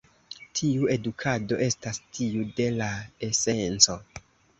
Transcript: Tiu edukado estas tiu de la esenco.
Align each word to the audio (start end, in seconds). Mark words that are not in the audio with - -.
Tiu 0.59 0.87
edukado 0.93 1.59
estas 1.65 1.99
tiu 2.15 2.47
de 2.61 2.67
la 2.79 2.87
esenco. 3.29 3.99